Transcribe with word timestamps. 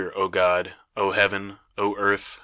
O 0.15 0.29
God! 0.29 0.73
O 0.97 1.11
heaven! 1.11 1.59
O 1.77 1.95
earth! 1.95 2.39